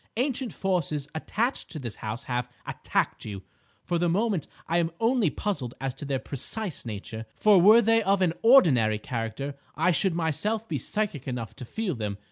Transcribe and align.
Ancient 0.17 0.51
forces 0.51 1.07
attached 1.13 1.69
to 1.69 1.77
this 1.77 1.97
house 1.97 2.23
have 2.23 2.49
attacked 2.65 3.23
you. 3.23 3.43
For 3.85 3.99
the 3.99 4.09
moment 4.09 4.47
I 4.67 4.79
am 4.79 4.89
only 4.99 5.29
puzzled 5.29 5.75
as 5.79 5.93
to 5.93 6.05
their 6.05 6.17
precise 6.17 6.87
nature; 6.87 7.27
for 7.35 7.61
were 7.61 7.83
they 7.83 8.01
of 8.01 8.23
an 8.23 8.33
ordinary 8.41 8.97
character, 8.97 9.53
I 9.75 9.91
should 9.91 10.15
myself 10.15 10.67
be 10.67 10.79
psychic 10.79 11.27
enough 11.27 11.55
to 11.57 11.65
feel 11.65 11.93
them. 11.93 12.17